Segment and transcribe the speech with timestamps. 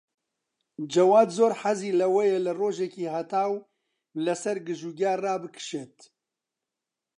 [0.93, 3.51] جەواد زۆر حەزی لەوەیە لە ڕۆژێکی هەتاو
[4.25, 5.97] لەسەر گژوگیا ڕابکشێت.